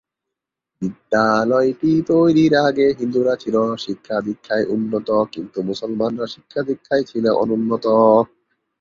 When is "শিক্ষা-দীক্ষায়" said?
3.85-4.65, 6.35-7.05